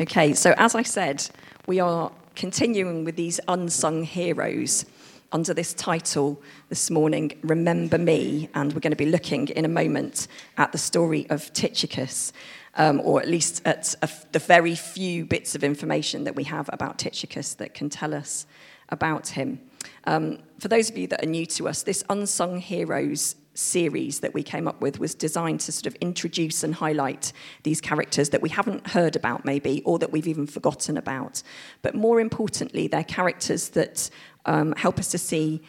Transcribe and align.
Okay, 0.00 0.34
so 0.34 0.54
as 0.56 0.74
I 0.74 0.82
said, 0.82 1.24
we 1.68 1.78
are 1.78 2.10
continuing 2.34 3.04
with 3.04 3.14
these 3.14 3.38
unsung 3.46 4.02
heroes 4.02 4.86
under 5.30 5.54
this 5.54 5.72
title 5.72 6.42
this 6.68 6.90
morning, 6.90 7.38
Remember 7.42 7.96
Me, 7.96 8.48
and 8.54 8.72
we're 8.72 8.80
going 8.80 8.90
to 8.90 8.96
be 8.96 9.06
looking 9.06 9.46
in 9.50 9.64
a 9.64 9.68
moment 9.68 10.26
at 10.56 10.72
the 10.72 10.78
story 10.78 11.30
of 11.30 11.52
Tychicus, 11.52 12.32
um, 12.74 13.02
or 13.04 13.20
at 13.20 13.28
least 13.28 13.62
at 13.64 13.94
the 14.32 14.40
very 14.40 14.74
few 14.74 15.24
bits 15.26 15.54
of 15.54 15.62
information 15.62 16.24
that 16.24 16.34
we 16.34 16.42
have 16.42 16.68
about 16.72 16.98
Tychicus 16.98 17.54
that 17.58 17.72
can 17.72 17.88
tell 17.88 18.12
us 18.14 18.48
about 18.88 19.28
him. 19.28 19.60
Um, 20.08 20.38
for 20.58 20.66
those 20.66 20.90
of 20.90 20.98
you 20.98 21.06
that 21.06 21.22
are 21.22 21.28
new 21.28 21.46
to 21.46 21.68
us, 21.68 21.84
this 21.84 22.02
Unsung 22.10 22.58
Heroes 22.58 23.36
series 23.54 24.20
that 24.20 24.34
we 24.34 24.42
came 24.42 24.68
up 24.68 24.80
with 24.80 24.98
was 24.98 25.14
designed 25.14 25.60
to 25.60 25.72
sort 25.72 25.86
of 25.86 25.94
introduce 25.96 26.62
and 26.62 26.74
highlight 26.74 27.32
these 27.62 27.80
characters 27.80 28.30
that 28.30 28.42
we 28.42 28.48
haven't 28.48 28.88
heard 28.88 29.16
about, 29.16 29.44
maybe, 29.44 29.82
or 29.84 29.98
that 29.98 30.12
we've 30.12 30.28
even 30.28 30.46
forgotten 30.46 30.96
about. 30.96 31.42
But 31.82 31.94
more 31.94 32.20
importantly, 32.20 32.88
they're 32.88 33.04
characters 33.04 33.70
that 33.70 34.10
um, 34.44 34.74
help 34.76 34.98
us 34.98 35.08
to 35.10 35.18
see 35.18 35.62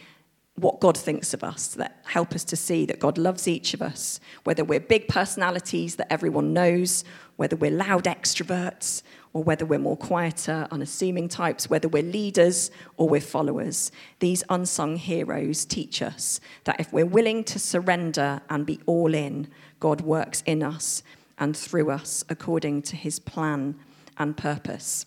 what 0.56 0.80
God 0.80 0.96
thinks 0.96 1.34
of 1.34 1.44
us, 1.44 1.68
that 1.74 2.00
help 2.04 2.32
us 2.32 2.42
to 2.44 2.56
see 2.56 2.86
that 2.86 2.98
God 2.98 3.18
loves 3.18 3.46
each 3.46 3.74
of 3.74 3.82
us, 3.82 4.20
whether 4.44 4.64
we're 4.64 4.80
big 4.80 5.06
personalities 5.06 5.96
that 5.96 6.10
everyone 6.10 6.54
knows, 6.54 7.04
whether 7.36 7.56
we're 7.56 7.70
loud 7.70 8.04
extroverts, 8.04 9.02
or 9.36 9.42
whether 9.42 9.66
we're 9.66 9.78
more 9.78 9.98
quieter, 9.98 10.66
unassuming 10.70 11.28
types, 11.28 11.68
whether 11.68 11.88
we're 11.88 12.02
leaders 12.02 12.70
or 12.96 13.06
we're 13.06 13.20
followers. 13.20 13.92
These 14.18 14.42
unsung 14.48 14.96
heroes 14.96 15.66
teach 15.66 16.00
us 16.00 16.40
that 16.64 16.80
if 16.80 16.90
we're 16.90 17.04
willing 17.04 17.44
to 17.44 17.58
surrender 17.58 18.40
and 18.48 18.64
be 18.64 18.80
all 18.86 19.12
in, 19.12 19.48
God 19.78 20.00
works 20.00 20.42
in 20.46 20.62
us 20.62 21.02
and 21.36 21.54
through 21.54 21.90
us 21.90 22.24
according 22.30 22.80
to 22.82 22.96
his 22.96 23.18
plan 23.18 23.76
and 24.16 24.38
purpose. 24.38 25.04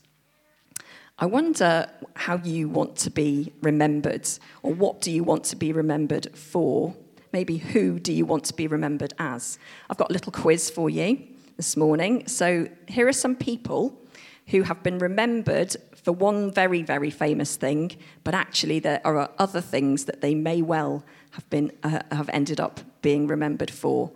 I 1.18 1.26
wonder 1.26 1.90
how 2.16 2.38
you 2.38 2.70
want 2.70 2.98
to 2.98 3.10
be 3.10 3.52
remembered, 3.64 4.30
or 4.62 4.76
what 4.76 5.02
do 5.02 5.10
you 5.10 5.24
want 5.24 5.44
to 5.46 5.56
be 5.56 5.72
remembered 5.74 6.38
for? 6.38 6.96
Maybe 7.34 7.58
who 7.58 7.98
do 7.98 8.14
you 8.14 8.28
want 8.28 8.44
to 8.44 8.54
be 8.54 8.68
remembered 8.68 9.16
as? 9.18 9.58
I've 9.90 9.98
got 9.98 10.12
a 10.12 10.14
little 10.14 10.32
quiz 10.32 10.70
for 10.70 10.88
you 10.88 11.18
this 11.60 11.76
morning. 11.76 12.26
So 12.26 12.70
here 12.88 13.06
are 13.10 13.12
some 13.12 13.36
people 13.36 14.02
who 14.48 14.62
have 14.62 14.82
been 14.82 14.98
remembered 14.98 15.76
for 15.94 16.14
one 16.14 16.54
very, 16.54 16.84
very 16.84 17.10
famous 17.10 17.58
thing, 17.58 17.92
but 18.24 18.34
actually 18.34 18.80
there 18.80 19.02
are 19.04 19.30
other 19.38 19.60
things 19.60 20.06
that 20.06 20.22
they 20.22 20.34
may 20.36 20.62
well 20.62 21.04
have, 21.32 21.50
been, 21.50 21.74
uh, 21.84 22.00
have 22.14 22.30
ended 22.30 22.62
up 22.62 22.80
being 23.02 23.28
remembered 23.28 23.70
for. 23.70 24.10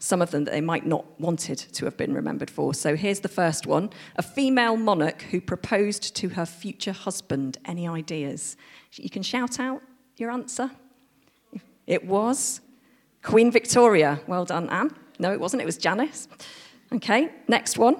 Some 0.00 0.20
of 0.20 0.32
them 0.32 0.44
that 0.44 0.50
they 0.50 0.60
might 0.60 0.84
not 0.84 1.06
wanted 1.18 1.56
to 1.56 1.86
have 1.86 1.96
been 1.96 2.12
remembered 2.12 2.50
for. 2.50 2.74
So 2.74 2.94
here's 2.94 3.20
the 3.20 3.28
first 3.28 3.66
one 3.66 3.88
a 4.16 4.22
female 4.22 4.76
monarch 4.76 5.22
who 5.30 5.40
proposed 5.40 6.14
to 6.16 6.28
her 6.28 6.44
future 6.44 6.92
husband. 6.92 7.56
Any 7.64 7.88
ideas? 7.88 8.58
You 8.92 9.08
can 9.08 9.22
shout 9.22 9.58
out 9.58 9.80
your 10.18 10.30
answer. 10.30 10.70
It 11.86 12.04
was 12.04 12.60
Queen 13.22 13.50
Victoria. 13.50 14.20
Well 14.26 14.44
done, 14.44 14.68
Anne. 14.68 14.94
No, 15.20 15.32
it 15.32 15.40
wasn't. 15.40 15.62
It 15.62 15.66
was 15.66 15.76
Janice. 15.76 16.28
Okay, 16.92 17.30
next 17.46 17.78
one 17.78 17.96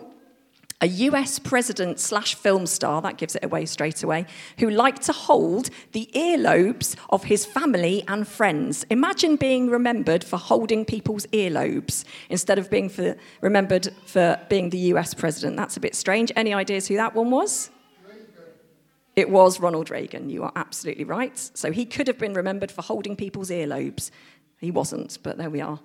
a 0.80 0.86
US 0.86 1.38
president 1.38 2.00
slash 2.00 2.34
film 2.34 2.66
star, 2.66 3.02
that 3.02 3.18
gives 3.18 3.36
it 3.36 3.44
away 3.44 3.66
straight 3.66 4.02
away, 4.02 4.26
who 4.58 4.70
liked 4.70 5.02
to 5.02 5.12
hold 5.12 5.68
the 5.92 6.08
earlobes 6.14 6.96
of 7.10 7.24
his 7.24 7.44
family 7.44 8.02
and 8.08 8.26
friends. 8.26 8.84
Imagine 8.88 9.36
being 9.36 9.68
remembered 9.68 10.24
for 10.24 10.38
holding 10.38 10.84
people's 10.84 11.26
earlobes 11.26 12.04
instead 12.30 12.58
of 12.58 12.70
being 12.70 12.88
for, 12.88 13.16
remembered 13.42 13.92
for 14.06 14.40
being 14.48 14.70
the 14.70 14.78
US 14.94 15.12
president. 15.12 15.56
That's 15.56 15.76
a 15.76 15.80
bit 15.80 15.94
strange. 15.94 16.32
Any 16.34 16.54
ideas 16.54 16.88
who 16.88 16.96
that 16.96 17.14
one 17.14 17.30
was? 17.30 17.70
It 19.16 19.28
was 19.28 19.60
Ronald 19.60 19.90
Reagan. 19.90 20.30
You 20.30 20.44
are 20.44 20.52
absolutely 20.56 21.04
right. 21.04 21.36
So 21.36 21.72
he 21.72 21.84
could 21.84 22.06
have 22.06 22.16
been 22.16 22.32
remembered 22.32 22.70
for 22.70 22.80
holding 22.80 23.16
people's 23.16 23.50
earlobes. 23.50 24.10
He 24.58 24.70
wasn't, 24.70 25.18
but 25.22 25.36
there 25.36 25.50
we 25.50 25.60
are. 25.60 25.80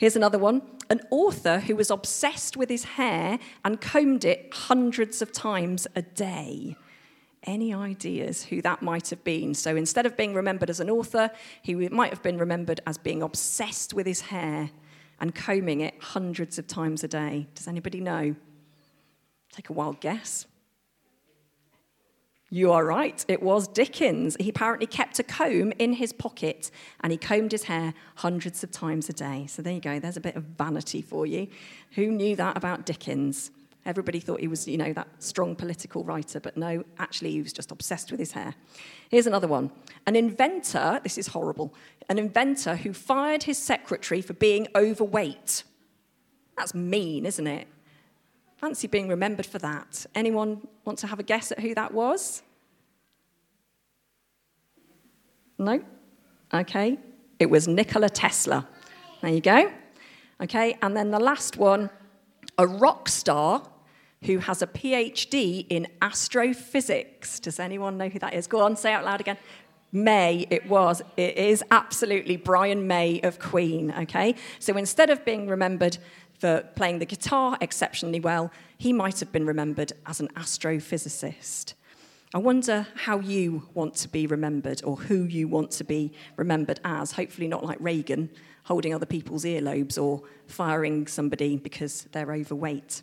Here's 0.00 0.16
another 0.16 0.38
one 0.38 0.62
an 0.88 1.02
author 1.10 1.60
who 1.60 1.76
was 1.76 1.90
obsessed 1.90 2.56
with 2.56 2.70
his 2.70 2.84
hair 2.84 3.38
and 3.66 3.82
combed 3.82 4.24
it 4.24 4.48
hundreds 4.50 5.20
of 5.20 5.30
times 5.30 5.86
a 5.94 6.00
day. 6.00 6.74
Any 7.42 7.74
ideas 7.74 8.44
who 8.44 8.62
that 8.62 8.80
might 8.80 9.10
have 9.10 9.22
been? 9.24 9.52
So 9.52 9.76
instead 9.76 10.06
of 10.06 10.16
being 10.16 10.32
remembered 10.32 10.70
as 10.70 10.80
an 10.80 10.88
author, 10.88 11.30
he 11.60 11.74
might 11.74 12.08
have 12.08 12.22
been 12.22 12.38
remembered 12.38 12.80
as 12.86 12.96
being 12.96 13.22
obsessed 13.22 13.92
with 13.92 14.06
his 14.06 14.22
hair 14.22 14.70
and 15.20 15.34
combing 15.34 15.82
it 15.82 15.94
hundreds 16.00 16.58
of 16.58 16.66
times 16.66 17.04
a 17.04 17.08
day. 17.08 17.46
Does 17.54 17.68
anybody 17.68 18.00
know? 18.00 18.34
Take 19.52 19.68
a 19.68 19.74
wild 19.74 20.00
guess. 20.00 20.46
You 22.52 22.72
are 22.72 22.84
right, 22.84 23.24
it 23.28 23.42
was 23.42 23.68
Dickens. 23.68 24.36
He 24.40 24.50
apparently 24.50 24.88
kept 24.88 25.20
a 25.20 25.22
comb 25.22 25.72
in 25.78 25.92
his 25.92 26.12
pocket 26.12 26.72
and 27.00 27.12
he 27.12 27.16
combed 27.16 27.52
his 27.52 27.64
hair 27.64 27.94
hundreds 28.16 28.64
of 28.64 28.72
times 28.72 29.08
a 29.08 29.12
day. 29.12 29.46
So 29.46 29.62
there 29.62 29.72
you 29.72 29.80
go, 29.80 30.00
there's 30.00 30.16
a 30.16 30.20
bit 30.20 30.34
of 30.34 30.42
vanity 30.42 31.00
for 31.00 31.26
you. 31.26 31.46
Who 31.92 32.08
knew 32.08 32.34
that 32.34 32.56
about 32.56 32.86
Dickens? 32.86 33.52
Everybody 33.86 34.18
thought 34.18 34.40
he 34.40 34.48
was, 34.48 34.66
you 34.66 34.76
know, 34.76 34.92
that 34.92 35.08
strong 35.20 35.54
political 35.54 36.02
writer, 36.02 36.40
but 36.40 36.56
no, 36.56 36.84
actually, 36.98 37.30
he 37.30 37.40
was 37.40 37.52
just 37.52 37.70
obsessed 37.70 38.10
with 38.10 38.20
his 38.20 38.32
hair. 38.32 38.54
Here's 39.10 39.28
another 39.28 39.48
one. 39.48 39.70
An 40.06 40.16
inventor, 40.16 41.00
this 41.02 41.16
is 41.16 41.28
horrible, 41.28 41.72
an 42.08 42.18
inventor 42.18 42.76
who 42.76 42.92
fired 42.92 43.44
his 43.44 43.58
secretary 43.58 44.20
for 44.20 44.34
being 44.34 44.66
overweight. 44.74 45.62
That's 46.58 46.74
mean, 46.74 47.24
isn't 47.24 47.46
it? 47.46 47.68
Fancy 48.60 48.86
being 48.86 49.08
remembered 49.08 49.46
for 49.46 49.58
that. 49.58 50.04
Anyone 50.14 50.60
want 50.84 50.98
to 50.98 51.06
have 51.06 51.18
a 51.18 51.22
guess 51.22 51.50
at 51.50 51.60
who 51.60 51.74
that 51.74 51.94
was? 51.94 52.42
No? 55.56 55.82
Okay. 56.52 56.98
It 57.38 57.48
was 57.48 57.66
Nikola 57.66 58.10
Tesla. 58.10 58.68
There 59.22 59.32
you 59.32 59.40
go. 59.40 59.72
Okay, 60.42 60.76
and 60.82 60.94
then 60.94 61.10
the 61.10 61.18
last 61.18 61.56
one 61.56 61.88
a 62.58 62.66
rock 62.66 63.08
star 63.08 63.66
who 64.24 64.36
has 64.40 64.60
a 64.60 64.66
PhD 64.66 65.64
in 65.70 65.86
astrophysics. 66.02 67.40
Does 67.40 67.58
anyone 67.58 67.96
know 67.96 68.10
who 68.10 68.18
that 68.18 68.34
is? 68.34 68.46
Go 68.46 68.60
on, 68.60 68.76
say 68.76 68.92
out 68.92 69.06
loud 69.06 69.22
again. 69.22 69.38
May, 69.90 70.46
it 70.50 70.68
was. 70.68 71.00
It 71.16 71.38
is 71.38 71.64
absolutely 71.70 72.36
Brian 72.36 72.86
May 72.86 73.22
of 73.22 73.38
Queen, 73.38 73.90
okay? 74.00 74.34
So 74.58 74.76
instead 74.76 75.08
of 75.08 75.24
being 75.24 75.48
remembered 75.48 75.96
for 76.40 76.62
playing 76.74 76.98
the 76.98 77.06
guitar 77.06 77.58
exceptionally 77.60 78.18
well, 78.18 78.50
he 78.78 78.92
might 78.92 79.20
have 79.20 79.30
been 79.30 79.46
remembered 79.46 79.92
as 80.06 80.20
an 80.20 80.28
astrophysicist. 80.28 81.74
I 82.32 82.38
wonder 82.38 82.86
how 82.94 83.18
you 83.18 83.68
want 83.74 83.94
to 83.96 84.08
be 84.08 84.26
remembered 84.26 84.80
or 84.84 84.96
who 84.96 85.24
you 85.24 85.48
want 85.48 85.70
to 85.72 85.84
be 85.84 86.12
remembered 86.36 86.80
as. 86.84 87.12
Hopefully, 87.12 87.46
not 87.46 87.64
like 87.64 87.76
Reagan, 87.80 88.30
holding 88.64 88.94
other 88.94 89.06
people's 89.06 89.44
earlobes 89.44 90.00
or 90.00 90.22
firing 90.46 91.06
somebody 91.06 91.56
because 91.56 92.04
they're 92.12 92.32
overweight. 92.32 93.02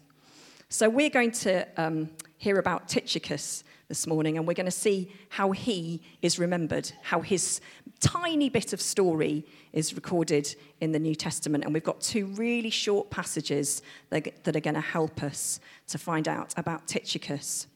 So, 0.69 0.89
we're 0.89 1.09
going 1.09 1.31
to 1.31 1.67
um, 1.77 2.09
hear 2.37 2.57
about 2.57 2.87
Tychicus 2.87 3.63
this 3.87 4.05
morning, 4.05 4.37
and 4.37 4.45
we're 4.45 4.53
going 4.53 4.65
to 4.65 4.71
see 4.71 5.11
how 5.29 5.51
he 5.51 6.01
is 6.21 6.37
remembered, 6.37 6.91
how 7.03 7.21
his 7.21 7.61
tiny 8.01 8.49
bit 8.49 8.73
of 8.73 8.81
story 8.81 9.45
is 9.71 9.93
recorded 9.93 10.55
in 10.81 10.91
the 10.91 10.99
New 10.99 11.15
Testament. 11.15 11.63
And 11.63 11.73
we've 11.73 11.83
got 11.83 12.01
two 12.01 12.25
really 12.27 12.69
short 12.69 13.09
passages 13.09 13.81
that 14.09 14.55
are 14.55 14.59
going 14.59 14.73
to 14.75 14.81
help 14.81 15.23
us 15.23 15.59
to 15.87 15.97
find 15.97 16.27
out 16.27 16.53
about 16.57 16.87
Tychicus. 16.87 17.67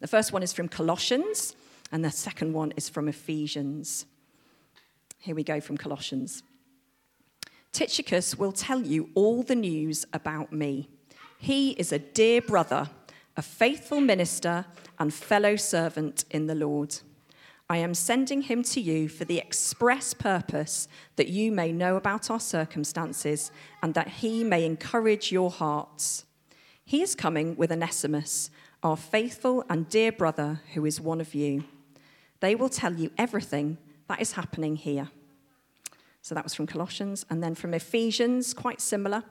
The 0.00 0.08
first 0.08 0.32
one 0.32 0.42
is 0.42 0.52
from 0.52 0.68
Colossians, 0.68 1.54
and 1.92 2.04
the 2.04 2.10
second 2.10 2.52
one 2.52 2.72
is 2.76 2.88
from 2.88 3.06
Ephesians. 3.06 4.06
Here 5.18 5.36
we 5.36 5.44
go 5.44 5.60
from 5.60 5.76
Colossians. 5.76 6.42
Tychicus 7.70 8.36
will 8.36 8.52
tell 8.52 8.82
you 8.82 9.10
all 9.14 9.44
the 9.44 9.54
news 9.54 10.04
about 10.12 10.52
me. 10.52 10.90
He 11.38 11.70
is 11.70 11.92
a 11.92 11.98
dear 11.98 12.40
brother 12.40 12.90
a 13.36 13.42
faithful 13.42 14.00
minister 14.00 14.66
and 14.98 15.12
fellow 15.12 15.56
servant 15.56 16.24
in 16.30 16.46
the 16.46 16.54
Lord. 16.54 16.96
I 17.68 17.78
am 17.78 17.94
sending 17.94 18.42
him 18.42 18.62
to 18.64 18.80
you 18.80 19.08
for 19.08 19.24
the 19.24 19.38
express 19.38 20.12
purpose 20.12 20.88
that 21.16 21.28
you 21.28 21.50
may 21.50 21.72
know 21.72 21.96
about 21.96 22.30
our 22.30 22.40
circumstances 22.40 23.50
and 23.82 23.94
that 23.94 24.08
he 24.08 24.44
may 24.44 24.66
encourage 24.66 25.32
your 25.32 25.50
hearts. 25.50 26.26
He 26.84 27.00
is 27.00 27.14
coming 27.14 27.56
with 27.56 27.72
Onesimus, 27.72 28.50
our 28.82 28.96
faithful 28.96 29.64
and 29.70 29.88
dear 29.88 30.12
brother, 30.12 30.60
who 30.74 30.84
is 30.84 31.00
one 31.00 31.20
of 31.20 31.34
you. 31.34 31.64
They 32.40 32.54
will 32.54 32.68
tell 32.68 32.92
you 32.92 33.10
everything 33.16 33.78
that 34.08 34.20
is 34.20 34.32
happening 34.32 34.76
here. 34.76 35.08
So 36.20 36.34
that 36.34 36.44
was 36.44 36.54
from 36.54 36.66
Colossians. 36.66 37.24
And 37.30 37.42
then 37.42 37.54
from 37.54 37.72
Ephesians, 37.72 38.52
quite 38.52 38.80
similar. 38.80 39.24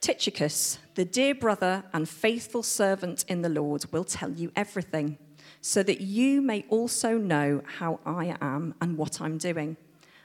Tychicus, 0.00 0.78
the 0.94 1.04
dear 1.04 1.34
brother 1.34 1.84
and 1.92 2.08
faithful 2.08 2.62
servant 2.62 3.24
in 3.28 3.42
the 3.42 3.48
Lord, 3.48 3.84
will 3.92 4.04
tell 4.04 4.30
you 4.30 4.52
everything, 4.54 5.18
so 5.60 5.82
that 5.82 6.00
you 6.00 6.40
may 6.40 6.64
also 6.68 7.18
know 7.18 7.62
how 7.78 8.00
I 8.06 8.36
am 8.40 8.74
and 8.80 8.96
what 8.96 9.20
I'm 9.20 9.38
doing. 9.38 9.76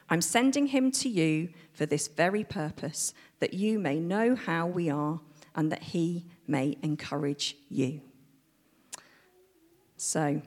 I'm 0.09 0.21
sending 0.21 0.67
him 0.67 0.91
to 0.91 1.09
you 1.09 1.49
for 1.73 1.85
this 1.85 2.07
very 2.07 2.43
purpose, 2.43 3.13
that 3.39 3.53
you 3.53 3.79
may 3.79 3.99
know 3.99 4.35
how 4.35 4.67
we 4.67 4.89
are 4.89 5.19
and 5.55 5.71
that 5.71 5.83
he 5.83 6.25
may 6.47 6.77
encourage 6.83 7.55
you. 7.69 8.01
So, 9.97 10.41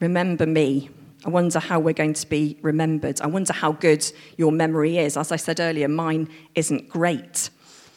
remember 0.00 0.46
me. 0.46 0.90
I 1.24 1.30
wonder 1.30 1.58
how 1.58 1.80
we're 1.80 1.94
going 1.94 2.12
to 2.14 2.28
be 2.28 2.58
remembered. 2.60 3.20
I 3.22 3.26
wonder 3.26 3.54
how 3.54 3.72
good 3.72 4.10
your 4.36 4.52
memory 4.52 4.98
is. 4.98 5.16
As 5.16 5.32
I 5.32 5.36
said 5.36 5.58
earlier, 5.58 5.88
mine 5.88 6.28
isn't 6.54 6.90
great. 6.90 7.48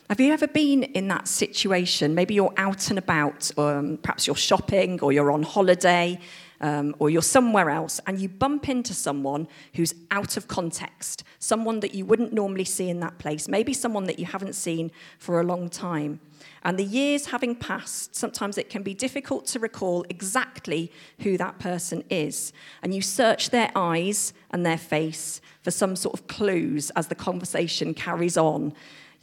Have 0.10 0.22
you 0.22 0.32
ever 0.32 0.48
been 0.48 0.84
in 0.84 1.10
that 1.10 1.28
situation? 1.28 2.16
Maybe 2.16 2.36
you're 2.36 2.54
out 2.56 2.90
and 2.90 2.98
about, 2.98 3.52
um, 3.58 3.98
perhaps 4.02 4.28
you're 4.28 4.38
shopping 4.38 5.02
or 5.02 5.12
you're 5.12 5.32
on 5.32 5.44
holiday 5.44 6.20
um, 6.62 6.96
or 7.00 7.10
you're 7.10 7.22
somewhere 7.22 7.70
else, 7.70 8.00
and 8.08 8.20
you 8.20 8.30
bump 8.30 8.70
into 8.70 8.94
someone 8.94 9.48
who's 9.76 9.94
out 10.10 10.38
of 10.38 10.48
context, 10.48 11.24
someone 11.40 11.82
that 11.82 11.94
you 11.94 12.06
wouldn't 12.06 12.34
normally 12.34 12.64
see 12.64 12.90
in 12.90 13.00
that 13.02 13.18
place, 13.20 13.48
maybe 13.48 13.74
someone 13.74 14.06
that 14.06 14.18
you 14.18 14.26
haven't 14.26 14.54
seen 14.54 14.90
for 15.20 15.40
a 15.40 15.44
long 15.44 15.70
time. 15.70 16.20
And 16.64 16.78
the 16.78 16.84
years 16.84 17.28
having 17.28 17.56
passed, 17.56 18.16
sometimes 18.16 18.58
it 18.58 18.70
can 18.70 18.84
be 18.84 18.94
difficult 18.94 19.46
to 19.48 19.60
recall 19.60 20.06
exactly 20.10 20.92
who 21.20 21.38
that 21.38 21.60
person 21.60 22.04
is. 22.10 22.54
And 22.82 22.94
you 22.94 23.02
search 23.02 23.50
their 23.50 23.72
eyes 23.76 24.34
and 24.52 24.66
their 24.66 24.78
face 24.78 25.42
for 25.62 25.72
some 25.72 25.96
sort 25.96 26.20
of 26.20 26.28
clues 26.28 26.90
as 26.92 27.08
the 27.08 27.16
conversation 27.16 27.94
carries 27.94 28.38
on. 28.38 28.74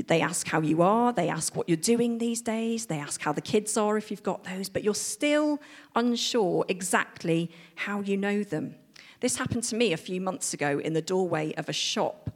They 0.07 0.21
ask 0.21 0.49
how 0.49 0.61
you 0.61 0.83
are, 0.83 1.13
they 1.13 1.29
ask 1.29 1.55
what 1.55 1.69
you're 1.69 1.77
doing 1.77 2.19
these 2.19 2.41
days, 2.41 2.87
they 2.87 2.99
ask 2.99 3.21
how 3.21 3.33
the 3.33 3.41
kids 3.41 3.77
are 3.77 3.97
if 3.97 4.11
you've 4.11 4.25
got 4.25 4.43
those, 4.45 4.69
but 4.69 4.83
you're 4.83 4.95
still 4.95 5.61
unsure 5.95 6.65
exactly 6.69 7.51
how 7.77 8.01
you 8.01 8.17
know 8.17 8.43
them. 8.43 8.75
This 9.21 9.37
happened 9.37 9.63
to 9.65 9.77
me 9.77 9.93
a 9.93 9.97
few 9.97 10.21
months 10.21 10.53
ago 10.53 10.81
in 10.81 10.95
the 10.95 11.01
doorway 11.01 11.55
of 11.55 11.69
a 11.69 11.73
shop. 11.73 12.31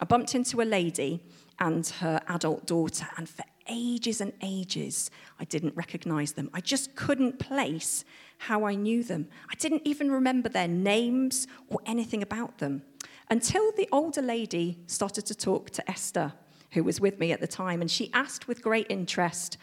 I 0.00 0.04
bumped 0.04 0.34
into 0.34 0.60
a 0.60 0.64
lady 0.64 1.22
and 1.58 1.86
her 1.86 2.20
adult 2.28 2.66
daughter, 2.66 3.06
and 3.16 3.28
for 3.28 3.44
ages 3.68 4.20
and 4.20 4.32
ages, 4.42 5.10
I 5.38 5.44
didn't 5.44 5.76
recognize 5.76 6.32
them. 6.32 6.50
I 6.52 6.60
just 6.60 6.94
couldn't 6.96 7.38
place 7.38 8.04
how 8.38 8.64
I 8.64 8.74
knew 8.74 9.02
them. 9.02 9.28
I 9.50 9.54
didn't 9.54 9.82
even 9.84 10.10
remember 10.10 10.48
their 10.48 10.68
names 10.68 11.46
or 11.68 11.80
anything 11.86 12.22
about 12.22 12.58
them 12.58 12.82
until 13.30 13.72
the 13.72 13.88
older 13.92 14.22
lady 14.22 14.78
started 14.86 15.26
to 15.26 15.34
talk 15.34 15.70
to 15.70 15.90
Esther 15.90 16.32
who 16.72 16.84
was 16.84 17.00
with 17.00 17.18
me 17.18 17.32
at 17.32 17.40
the 17.40 17.46
time, 17.46 17.80
and 17.80 17.90
she 17.90 18.10
asked 18.12 18.48
with 18.48 18.62
great 18.62 18.86
interest 18.90 19.56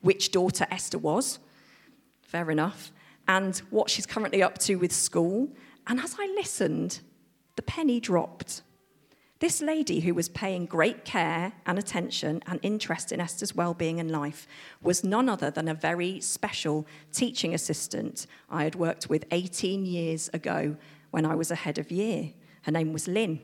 which 0.00 0.30
daughter 0.30 0.66
Esther 0.70 0.98
was. 0.98 1.38
Fair 2.22 2.50
enough. 2.50 2.92
And 3.26 3.56
what 3.70 3.90
she's 3.90 4.06
currently 4.06 4.42
up 4.42 4.58
to 4.58 4.76
with 4.76 4.92
school. 4.92 5.48
And 5.86 6.00
as 6.00 6.16
I 6.18 6.26
listened, 6.36 7.00
the 7.56 7.62
penny 7.62 8.00
dropped. 8.00 8.62
This 9.40 9.60
lady, 9.60 10.00
who 10.00 10.14
was 10.14 10.28
paying 10.28 10.66
great 10.66 11.04
care 11.04 11.52
and 11.64 11.78
attention 11.78 12.42
and 12.46 12.58
interest 12.62 13.12
in 13.12 13.20
Esther's 13.20 13.54
well-being 13.54 14.00
and 14.00 14.10
life, 14.10 14.48
was 14.82 15.04
none 15.04 15.28
other 15.28 15.48
than 15.48 15.68
a 15.68 15.74
very 15.74 16.20
special 16.20 16.86
teaching 17.12 17.54
assistant 17.54 18.26
I 18.50 18.64
had 18.64 18.74
worked 18.74 19.08
with 19.08 19.24
18 19.30 19.86
years 19.86 20.28
ago 20.32 20.76
when 21.12 21.24
I 21.24 21.36
was 21.36 21.52
a 21.52 21.56
head 21.56 21.78
of 21.78 21.92
year. 21.92 22.32
Her 22.62 22.72
name 22.72 22.92
was 22.92 23.06
Lynn. 23.06 23.40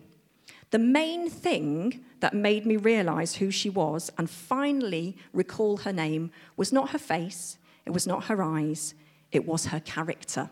The 0.71 0.81
main 0.81 1.31
thing 1.31 2.05
that 2.19 2.35
made 2.35 2.67
me 2.67 2.77
realize 2.77 3.37
who 3.37 3.53
she 3.53 3.71
was 3.71 4.11
and 4.19 4.29
finally 4.29 5.17
recall 5.33 5.77
her 5.79 5.93
name 5.93 6.33
was 6.57 6.73
not 6.73 6.91
her 6.91 6.99
face, 6.99 7.57
it 7.87 7.91
was 7.91 8.05
not 8.05 8.25
her 8.25 8.43
eyes, 8.43 8.95
it 9.31 9.47
was 9.47 9.67
her 9.67 9.79
character. 9.79 10.51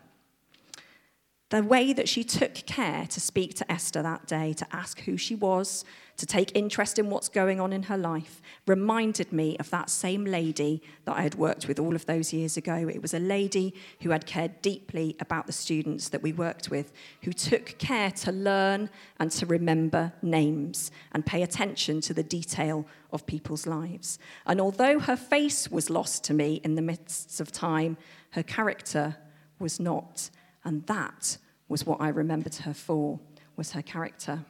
The 1.52 1.62
way 1.62 1.92
that 1.92 2.08
she 2.08 2.24
took 2.24 2.54
care 2.54 3.06
to 3.10 3.20
speak 3.20 3.52
to 3.56 3.70
Esther 3.70 4.00
that 4.00 4.26
day, 4.26 4.54
to 4.54 4.66
ask 4.74 5.02
who 5.02 5.18
she 5.18 5.34
was, 5.34 5.84
to 6.16 6.24
take 6.24 6.56
interest 6.56 6.98
in 6.98 7.10
what's 7.10 7.28
going 7.28 7.60
on 7.60 7.74
in 7.74 7.82
her 7.82 7.98
life, 7.98 8.40
reminded 8.66 9.34
me 9.34 9.58
of 9.58 9.68
that 9.68 9.90
same 9.90 10.24
lady 10.24 10.80
that 11.04 11.14
I 11.14 11.20
had 11.20 11.34
worked 11.34 11.68
with 11.68 11.78
all 11.78 11.94
of 11.94 12.06
those 12.06 12.32
years 12.32 12.56
ago. 12.56 12.88
It 12.88 13.02
was 13.02 13.12
a 13.12 13.18
lady 13.18 13.74
who 14.00 14.08
had 14.08 14.24
cared 14.24 14.62
deeply 14.62 15.14
about 15.20 15.46
the 15.46 15.52
students 15.52 16.08
that 16.08 16.22
we 16.22 16.32
worked 16.32 16.70
with, 16.70 16.90
who 17.20 17.34
took 17.34 17.76
care 17.78 18.10
to 18.12 18.32
learn 18.32 18.88
and 19.20 19.30
to 19.32 19.44
remember 19.44 20.14
names 20.22 20.90
and 21.12 21.26
pay 21.26 21.42
attention 21.42 22.00
to 22.00 22.14
the 22.14 22.22
detail 22.22 22.86
of 23.12 23.26
people's 23.26 23.66
lives. 23.66 24.18
And 24.46 24.58
although 24.58 25.00
her 25.00 25.16
face 25.16 25.70
was 25.70 25.90
lost 25.90 26.24
to 26.24 26.32
me 26.32 26.62
in 26.64 26.76
the 26.76 26.82
midst 26.82 27.42
of 27.42 27.52
time, 27.52 27.98
her 28.30 28.42
character 28.42 29.18
was 29.58 29.78
not. 29.78 30.30
And 30.64 30.86
that 30.86 31.38
was 31.68 31.86
what 31.86 32.00
I 32.00 32.08
remembered 32.08 32.54
her 32.56 32.74
for, 32.74 33.18
was 33.56 33.72
her 33.72 33.82
character. 33.82 34.44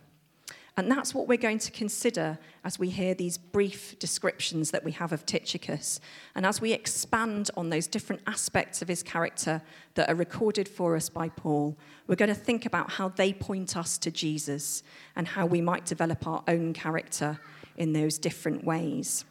And 0.77 0.91
that's 0.91 1.15
what 1.15 1.29
we're 1.29 1.37
going 1.37 1.59
to 1.59 1.71
consider 1.71 2.39
as 2.65 2.79
we 2.79 2.89
hear 2.89 3.13
these 3.15 3.37
brief 3.37 3.99
descriptions 3.99 4.71
that 4.71 4.83
we 4.83 4.93
have 4.93 5.13
of 5.13 5.27
Tychicus. 5.27 6.01
And 6.35 6.47
as 6.47 6.63
we 6.63 6.73
expand 6.73 7.51
on 7.59 7.69
those 7.69 7.87
different 7.87 8.23
aspects 8.27 8.81
of 8.81 8.89
his 8.89 9.03
character 9.03 9.61
that 9.95 10.09
are 10.09 10.15
recorded 10.15 10.69
for 10.69 10.97
us 10.97 11.11
by 11.11 11.29
Paul, 11.29 11.77
we're 12.07 12.17
going 12.17 12.31
to 12.31 12.35
think 12.35 12.65
about 12.65 12.93
how 12.93 13.11
they 13.11 13.35
point 13.35 13.77
us 13.77 13.99
to 13.99 14.11
Jesus 14.11 14.83
and 15.15 15.29
how 15.29 15.45
we 15.45 15.61
might 15.61 15.85
develop 15.85 16.27
our 16.27 16.43
own 16.49 16.73
character 16.73 17.39
in 17.77 17.93
those 17.93 18.17
different 18.17 18.65
ways. 18.65 19.27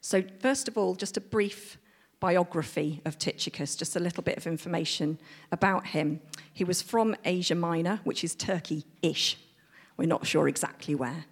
So, 0.00 0.24
first 0.40 0.66
of 0.66 0.76
all, 0.76 0.96
just 0.96 1.16
a 1.16 1.20
brief 1.20 1.78
biography 2.20 3.00
of 3.04 3.18
Tychicus, 3.18 3.76
just 3.76 3.96
a 3.96 4.00
little 4.00 4.22
bit 4.22 4.36
of 4.36 4.46
information 4.46 5.18
about 5.52 5.88
him. 5.88 6.20
He 6.52 6.64
was 6.64 6.82
from 6.82 7.14
Asia 7.24 7.54
Minor, 7.54 8.00
which 8.04 8.24
is 8.24 8.34
Turkey 8.34 8.84
ish. 9.02 9.38
We're 9.96 10.08
not 10.08 10.26
sure 10.26 10.48
exactly 10.48 10.94
where. 10.94 11.24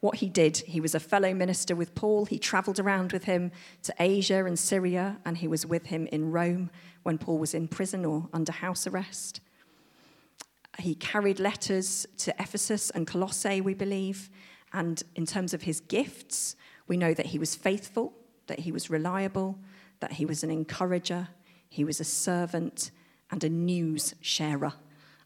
What 0.00 0.16
he 0.16 0.28
did, 0.28 0.58
he 0.58 0.80
was 0.80 0.94
a 0.94 1.00
fellow 1.00 1.34
minister 1.34 1.76
with 1.76 1.94
Paul. 1.94 2.24
He 2.24 2.38
traveled 2.38 2.80
around 2.80 3.12
with 3.12 3.24
him 3.24 3.52
to 3.82 3.94
Asia 4.00 4.44
and 4.46 4.58
Syria, 4.58 5.18
and 5.24 5.36
he 5.36 5.46
was 5.46 5.66
with 5.66 5.86
him 5.86 6.06
in 6.06 6.32
Rome 6.32 6.70
when 7.02 7.18
Paul 7.18 7.38
was 7.38 7.54
in 7.54 7.68
prison 7.68 8.04
or 8.04 8.28
under 8.32 8.52
house 8.52 8.86
arrest. 8.86 9.40
He 10.78 10.94
carried 10.94 11.38
letters 11.38 12.06
to 12.18 12.34
Ephesus 12.40 12.90
and 12.90 13.06
Colossae, 13.06 13.60
we 13.60 13.74
believe. 13.74 14.30
And 14.72 15.02
in 15.14 15.26
terms 15.26 15.52
of 15.52 15.62
his 15.62 15.80
gifts, 15.80 16.56
we 16.86 16.96
know 16.96 17.12
that 17.12 17.26
he 17.26 17.38
was 17.38 17.54
faithful, 17.54 18.14
that 18.46 18.60
he 18.60 18.72
was 18.72 18.88
reliable, 18.88 19.58
that 20.00 20.12
he 20.12 20.26
was 20.26 20.42
an 20.42 20.50
encourager, 20.50 21.28
he 21.68 21.84
was 21.84 22.00
a 22.00 22.04
servant, 22.04 22.90
and 23.30 23.44
a 23.44 23.48
news 23.48 24.14
sharer. 24.20 24.72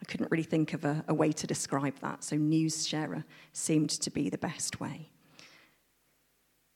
I 0.01 0.05
couldn't 0.05 0.31
really 0.31 0.45
think 0.45 0.75
of 0.75 0.85
a, 0.85 1.05
a 1.09 1.15
way 1.15 1.33
to 1.33 1.47
describe 1.47 1.99
that, 2.01 2.23
so 2.23 2.37
news 2.37 2.87
sharer 2.87 3.25
seemed 3.53 3.91
to 3.91 4.11
be 4.11 4.29
the 4.29 4.39
best 4.39 4.81
way. 4.81 5.09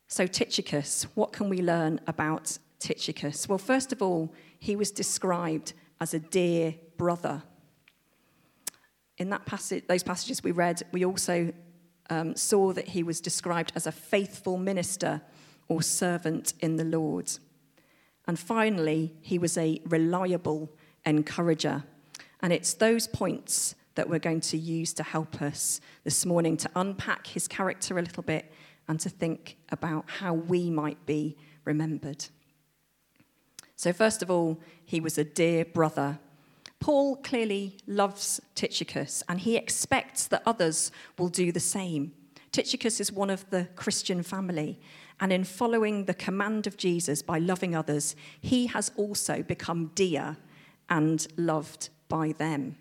So, 0.06 0.26
Tychicus, 0.26 1.06
what 1.14 1.32
can 1.32 1.50
we 1.50 1.60
learn 1.60 2.00
about 2.06 2.56
Tychicus? 2.78 3.46
Well, 3.46 3.58
first 3.58 3.92
of 3.92 4.00
all, 4.00 4.32
he 4.58 4.75
was 4.75 4.90
described 4.90 5.75
as 6.00 6.14
a 6.14 6.18
dear 6.18 6.75
brother. 6.96 7.42
In 9.18 9.28
that 9.30 9.44
passage, 9.44 9.84
those 9.87 10.02
passages 10.02 10.42
we 10.42 10.52
read, 10.52 10.82
we 10.92 11.04
also 11.04 11.52
um, 12.08 12.37
saw 12.37 12.73
that 12.73 12.88
he 12.88 13.02
was 13.02 13.20
described 13.20 13.73
as 13.75 13.87
a 13.87 13.92
faithful 13.92 14.56
minister 14.56 15.20
or 15.68 15.82
servant 15.82 16.54
in 16.61 16.76
the 16.76 16.84
Lord. 16.84 17.30
And 18.28 18.38
finally, 18.38 19.14
he 19.23 19.38
was 19.38 19.56
a 19.56 19.80
reliable 19.87 20.70
encourager. 21.06 21.82
And 22.42 22.52
it's 22.52 22.75
those 22.75 23.06
points 23.08 23.75
that 23.94 24.08
we're 24.08 24.18
going 24.18 24.42
to 24.42 24.58
use 24.58 24.92
to 24.92 25.02
help 25.02 25.40
us 25.42 25.80
this 26.04 26.25
morning 26.25 26.56
to 26.58 26.70
unpack 26.76 27.26
his 27.26 27.49
character 27.49 27.99
a 27.99 28.02
little 28.02 28.23
bit 28.23 28.52
and 28.87 29.00
to 29.00 29.08
think 29.08 29.56
about 29.70 30.04
how 30.08 30.35
we 30.35 30.70
might 30.70 31.04
be 31.06 31.37
remembered. 31.64 32.26
So, 33.76 33.92
first 33.92 34.23
of 34.23 34.30
all, 34.30 34.61
he 34.85 35.00
was 35.00 35.18
a 35.18 35.25
dear 35.25 35.64
brother. 35.64 36.18
Paul 36.80 37.16
clearly 37.16 37.78
loves 37.87 38.40
Tychicus 38.54 39.23
and 39.28 39.40
he 39.40 39.56
expects 39.56 40.26
that 40.28 40.42
others 40.44 40.92
will 41.18 41.28
do 41.28 41.50
the 41.50 41.61
same. 41.61 42.12
Tychicus 42.52 43.00
is 43.00 43.12
one 43.12 43.31
of 43.31 43.49
the 43.50 43.69
Christian 43.76 44.23
family, 44.23 44.81
and 45.21 45.33
in 45.33 45.45
following 45.45 46.05
the 46.05 46.14
command 46.14 46.67
of 46.67 46.76
Jesus 46.76 47.23
by 47.23 47.38
loving 47.38 47.75
others, 47.75 48.17
he 48.40 48.67
has 48.67 48.90
also 48.97 49.43
become 49.43 49.90
dear 49.95 50.37
and 50.88 51.26
loved 51.37 51.90
by 52.09 52.33
them. 52.33 52.76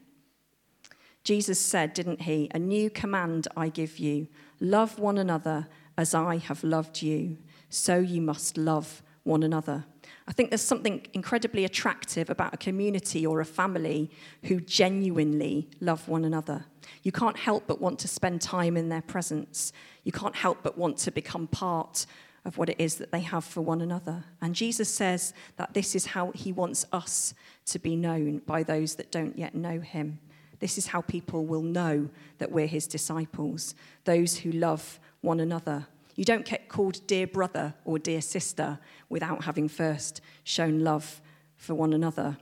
Jesus 1.24 1.60
said, 1.60 1.94
didn't 1.94 2.22
he? 2.22 2.50
A 2.54 2.60
new 2.60 2.90
command 2.90 3.48
I 3.58 3.70
give 3.70 4.00
you 4.00 4.28
love 4.62 4.98
one 4.98 5.18
another 5.18 5.68
as 5.98 6.16
I 6.16 6.38
have 6.38 6.64
loved 6.64 7.02
you, 7.02 7.38
so 7.70 7.98
you 7.98 8.22
must 8.22 8.58
love 8.58 9.04
one 9.24 9.44
another. 9.44 9.84
I 10.28 10.32
think 10.32 10.50
there's 10.50 10.62
something 10.62 11.06
incredibly 11.14 11.66
attractive 11.66 12.30
about 12.30 12.54
a 12.54 12.58
community 12.58 13.26
or 13.26 13.42
a 13.42 13.46
family 13.46 14.10
who 14.44 14.62
genuinely 14.62 15.70
love 15.82 16.08
one 16.08 16.24
another. 16.24 16.66
You 17.04 17.12
can't 17.12 17.38
help 17.38 17.66
but 17.68 17.82
want 17.82 18.00
to 18.00 18.08
spend 18.08 18.42
time 18.42 18.78
in 18.78 18.90
their 18.90 19.02
presence. 19.02 19.74
You 20.04 20.12
can't 20.12 20.36
help 20.36 20.60
but 20.64 20.78
want 20.78 20.98
to 21.00 21.12
become 21.12 21.48
part 21.48 22.06
of 22.46 22.58
what 22.58 22.70
it 22.70 22.78
is 22.80 22.96
that 22.96 23.12
they 23.12 23.20
have 23.20 23.44
for 23.44 23.62
one 23.62 23.82
another. 23.82 24.24
And 24.42 24.56
Jesus 24.56 24.90
says 24.90 25.34
that 25.58 25.74
this 25.74 25.96
is 25.96 26.08
how 26.08 26.32
he 26.32 26.52
wants 26.52 26.86
us 26.94 27.34
to 27.66 27.78
be 27.78 27.96
known 27.96 28.40
by 28.40 28.64
those 28.64 28.96
that 28.96 29.12
don't 29.12 29.38
yet 29.38 29.54
know 29.54 29.82
him. 29.82 30.20
This 30.60 30.78
is 30.78 30.88
how 30.88 31.02
people 31.02 31.46
will 31.46 31.62
know 31.62 32.10
that 32.40 32.52
we're 32.52 32.68
his 32.68 32.88
disciples, 32.88 33.76
those 34.06 34.38
who 34.38 34.52
love 34.52 35.00
one 35.22 35.40
another. 35.40 35.88
You 36.16 36.26
don't 36.26 36.46
get 36.46 36.68
called 36.68 37.06
dear 37.06 37.28
brother 37.28 37.76
or 37.86 38.00
dear 38.00 38.22
sister 38.22 38.80
without 39.10 39.44
having 39.44 39.68
first 39.68 40.22
shown 40.44 40.80
love 40.80 41.22
for 41.58 41.76
one 41.76 41.94
another. 41.94 42.38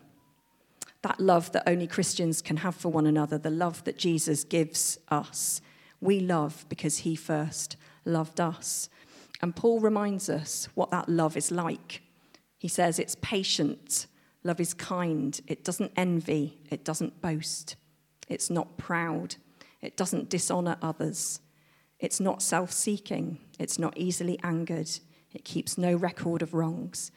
That 1.05 1.19
love 1.19 1.51
that 1.51 1.69
only 1.69 1.85
Christians 1.85 2.41
can 2.41 2.57
have 2.57 2.74
for 2.74 2.89
one 2.89 3.05
another, 3.05 3.38
the 3.38 3.51
love 3.51 3.83
that 3.83 4.00
Jesus 4.00 4.43
gives 4.43 4.97
us. 5.09 5.62
We 6.01 6.19
love 6.19 6.65
because 6.67 6.97
he 6.97 7.15
first 7.15 7.77
loved 8.05 8.41
us. 8.41 8.89
And 9.39 9.55
Paul 9.55 9.81
reminds 9.81 10.31
us 10.31 10.67
what 10.74 10.89
that 10.89 11.07
love 11.07 11.38
is 11.38 11.51
like. 11.51 12.01
He 12.57 12.67
says 12.67 12.97
it's 12.97 13.17
patient, 13.21 14.07
love 14.43 14.59
is 14.59 14.74
kind, 14.74 15.39
it 15.45 15.63
doesn't 15.63 15.91
envy, 15.95 16.57
it 16.71 16.83
doesn't 16.83 17.21
boast, 17.21 17.75
it's 18.27 18.50
not 18.50 18.75
proud, 18.79 19.35
it 19.83 19.95
doesn't 19.95 20.31
dishonor 20.31 20.75
others, 20.81 21.39
it's 22.00 22.19
not 22.19 22.41
self 22.41 22.71
seeking, 22.71 23.38
it's 23.59 23.77
not 23.77 23.95
easily 23.95 24.39
angered, 24.41 24.89
it 25.35 25.45
keeps 25.45 25.77
no 25.77 25.95
record 25.95 26.41
of 26.41 26.55
wrongs. 26.55 27.12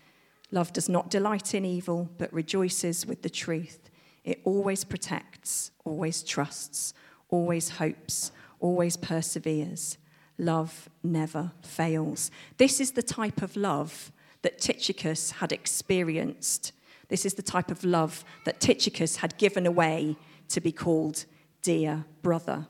Love 0.50 0.72
does 0.72 0.88
not 0.88 1.10
delight 1.10 1.54
in 1.54 1.64
evil, 1.64 2.08
but 2.18 2.32
rejoices 2.32 3.06
with 3.06 3.22
the 3.22 3.30
truth. 3.30 3.90
It 4.24 4.40
always 4.44 4.84
protects, 4.84 5.70
always 5.84 6.22
trusts, 6.22 6.94
always 7.28 7.70
hopes, 7.70 8.32
always 8.60 8.96
perseveres. 8.96 9.98
Love 10.38 10.88
never 11.02 11.52
fails. 11.62 12.30
This 12.56 12.80
is 12.80 12.92
the 12.92 13.02
type 13.02 13.42
of 13.42 13.56
love 13.56 14.12
that 14.42 14.58
Tychicus 14.58 15.32
had 15.32 15.52
experienced. 15.52 16.72
This 17.08 17.26
is 17.26 17.34
the 17.34 17.42
type 17.42 17.70
of 17.70 17.84
love 17.84 18.24
that 18.44 18.60
Tychicus 18.60 19.16
had 19.16 19.36
given 19.36 19.66
away 19.66 20.16
to 20.48 20.60
be 20.60 20.72
called 20.72 21.24
dear 21.62 22.04
brother. 22.22 22.66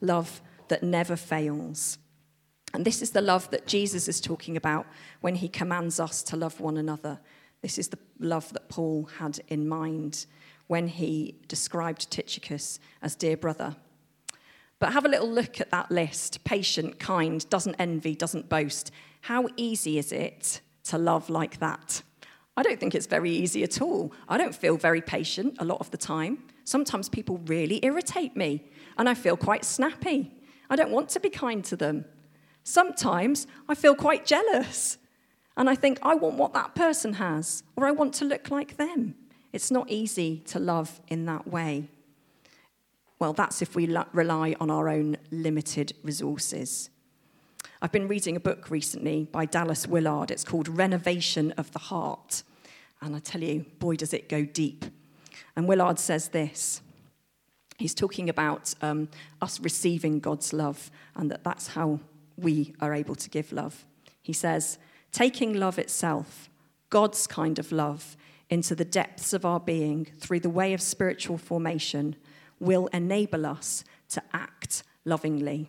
Love 0.00 0.40
that 0.68 0.82
never 0.82 1.16
fails. 1.16 1.98
And 2.74 2.84
this 2.84 3.02
is 3.02 3.10
the 3.10 3.20
love 3.20 3.50
that 3.50 3.66
Jesus 3.66 4.08
is 4.08 4.20
talking 4.20 4.56
about 4.56 4.86
when 5.20 5.34
he 5.34 5.48
commands 5.48 6.00
us 6.00 6.22
to 6.24 6.36
love 6.36 6.60
one 6.60 6.76
another. 6.76 7.20
This 7.60 7.78
is 7.78 7.88
the 7.88 7.98
love 8.18 8.52
that 8.52 8.68
Paul 8.68 9.08
had 9.18 9.40
in 9.48 9.68
mind 9.68 10.26
when 10.66 10.88
he 10.88 11.36
described 11.48 12.10
Tychicus 12.10 12.78
as 13.02 13.14
dear 13.14 13.36
brother. 13.36 13.76
But 14.78 14.94
have 14.94 15.04
a 15.04 15.08
little 15.08 15.30
look 15.30 15.60
at 15.60 15.70
that 15.70 15.90
list 15.90 16.42
patient, 16.44 16.98
kind, 16.98 17.48
doesn't 17.50 17.76
envy, 17.78 18.16
doesn't 18.16 18.48
boast. 18.48 18.90
How 19.20 19.46
easy 19.56 19.98
is 19.98 20.10
it 20.10 20.60
to 20.84 20.98
love 20.98 21.30
like 21.30 21.60
that? 21.60 22.02
I 22.56 22.62
don't 22.62 22.80
think 22.80 22.94
it's 22.94 23.06
very 23.06 23.30
easy 23.30 23.62
at 23.62 23.80
all. 23.80 24.12
I 24.28 24.36
don't 24.38 24.54
feel 24.54 24.76
very 24.76 25.00
patient 25.00 25.56
a 25.58 25.64
lot 25.64 25.80
of 25.80 25.90
the 25.90 25.96
time. 25.96 26.42
Sometimes 26.64 27.08
people 27.08 27.38
really 27.46 27.80
irritate 27.84 28.36
me, 28.36 28.64
and 28.98 29.08
I 29.08 29.14
feel 29.14 29.36
quite 29.36 29.64
snappy. 29.64 30.32
I 30.68 30.76
don't 30.76 30.90
want 30.90 31.08
to 31.10 31.20
be 31.20 31.30
kind 31.30 31.64
to 31.66 31.76
them. 31.76 32.04
Sometimes 32.64 33.46
I 33.68 33.74
feel 33.74 33.94
quite 33.94 34.24
jealous 34.24 34.98
and 35.56 35.68
I 35.68 35.74
think, 35.74 35.98
I 36.02 36.14
want 36.14 36.36
what 36.36 36.54
that 36.54 36.74
person 36.74 37.14
has, 37.14 37.62
or 37.76 37.86
I 37.86 37.90
want 37.90 38.14
to 38.14 38.24
look 38.24 38.50
like 38.50 38.76
them. 38.78 39.14
It's 39.52 39.70
not 39.70 39.90
easy 39.90 40.38
to 40.46 40.58
love 40.58 41.00
in 41.08 41.26
that 41.26 41.46
way. 41.46 41.88
Well, 43.18 43.34
that's 43.34 43.60
if 43.60 43.76
we 43.76 43.86
rely 44.12 44.56
on 44.58 44.70
our 44.70 44.88
own 44.88 45.16
limited 45.30 45.92
resources. 46.02 46.88
I've 47.82 47.92
been 47.92 48.08
reading 48.08 48.34
a 48.34 48.40
book 48.40 48.70
recently 48.70 49.28
by 49.30 49.44
Dallas 49.44 49.86
Willard. 49.86 50.30
It's 50.30 50.44
called 50.44 50.68
Renovation 50.68 51.52
of 51.52 51.70
the 51.72 51.78
Heart. 51.78 52.42
And 53.00 53.14
I 53.14 53.18
tell 53.18 53.42
you, 53.42 53.66
boy, 53.78 53.96
does 53.96 54.14
it 54.14 54.28
go 54.28 54.44
deep. 54.44 54.86
And 55.54 55.68
Willard 55.68 55.98
says 55.98 56.28
this 56.28 56.80
he's 57.78 57.94
talking 57.94 58.28
about 58.28 58.74
um, 58.80 59.08
us 59.40 59.58
receiving 59.60 60.20
God's 60.20 60.52
love 60.52 60.90
and 61.16 61.30
that 61.30 61.42
that's 61.42 61.68
how 61.68 61.98
we 62.36 62.74
are 62.80 62.94
able 62.94 63.14
to 63.16 63.30
give 63.30 63.52
love. 63.52 63.84
He 64.20 64.32
says, 64.32 64.78
taking 65.10 65.54
love 65.54 65.78
itself, 65.78 66.48
God's 66.90 67.26
kind 67.26 67.58
of 67.58 67.72
love, 67.72 68.16
into 68.50 68.74
the 68.74 68.84
depths 68.84 69.32
of 69.32 69.44
our 69.44 69.60
being 69.60 70.06
through 70.18 70.40
the 70.40 70.50
way 70.50 70.74
of 70.74 70.82
spiritual 70.82 71.38
formation 71.38 72.16
will 72.60 72.86
enable 72.88 73.46
us 73.46 73.82
to 74.10 74.22
act 74.32 74.82
lovingly. 75.04 75.68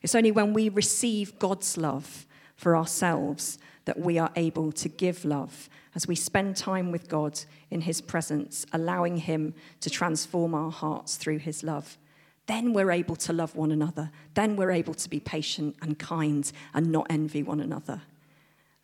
It's 0.00 0.14
only 0.14 0.30
when 0.30 0.52
we 0.52 0.68
receive 0.68 1.38
God's 1.38 1.76
love 1.76 2.26
for 2.56 2.76
ourselves 2.76 3.58
that 3.84 3.98
we 3.98 4.18
are 4.18 4.30
able 4.36 4.72
to 4.72 4.88
give 4.88 5.24
love 5.24 5.68
as 5.94 6.08
we 6.08 6.14
spend 6.14 6.56
time 6.56 6.90
with 6.90 7.08
God 7.08 7.40
in 7.70 7.82
His 7.82 8.00
presence, 8.00 8.64
allowing 8.72 9.18
Him 9.18 9.54
to 9.80 9.90
transform 9.90 10.54
our 10.54 10.70
hearts 10.70 11.16
through 11.16 11.38
His 11.38 11.62
love. 11.62 11.98
Then 12.46 12.72
we're 12.72 12.90
able 12.90 13.16
to 13.16 13.32
love 13.32 13.56
one 13.56 13.72
another. 13.72 14.10
Then 14.34 14.56
we're 14.56 14.70
able 14.70 14.94
to 14.94 15.08
be 15.08 15.20
patient 15.20 15.76
and 15.80 15.98
kind 15.98 16.50
and 16.74 16.92
not 16.92 17.06
envy 17.08 17.42
one 17.42 17.60
another. 17.60 18.02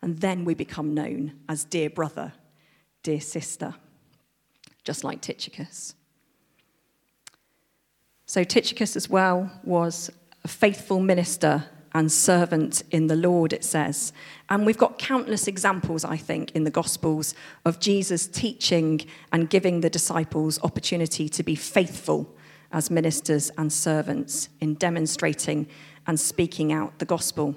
And 0.01 0.19
then 0.19 0.45
we 0.45 0.55
become 0.55 0.93
known 0.93 1.33
as 1.47 1.63
dear 1.63 1.89
brother, 1.89 2.33
dear 3.03 3.21
sister, 3.21 3.75
just 4.83 5.03
like 5.03 5.21
Tychicus. 5.21 5.93
So, 8.25 8.43
Tychicus 8.43 8.95
as 8.95 9.09
well 9.09 9.51
was 9.63 10.09
a 10.43 10.47
faithful 10.47 10.99
minister 10.99 11.65
and 11.93 12.11
servant 12.11 12.81
in 12.89 13.07
the 13.07 13.15
Lord, 13.15 13.53
it 13.53 13.63
says. 13.63 14.13
And 14.49 14.65
we've 14.65 14.77
got 14.77 14.97
countless 14.97 15.47
examples, 15.47 16.05
I 16.05 16.17
think, 16.17 16.51
in 16.51 16.63
the 16.63 16.71
Gospels 16.71 17.35
of 17.65 17.79
Jesus 17.79 18.27
teaching 18.27 19.01
and 19.31 19.49
giving 19.49 19.81
the 19.81 19.89
disciples 19.89 20.59
opportunity 20.63 21.27
to 21.29 21.43
be 21.43 21.55
faithful 21.55 22.33
as 22.73 22.89
ministers 22.89 23.51
and 23.57 23.71
servants 23.71 24.49
in 24.59 24.75
demonstrating 24.75 25.67
and 26.07 26.19
speaking 26.19 26.71
out 26.71 26.99
the 26.99 27.05
gospel. 27.05 27.55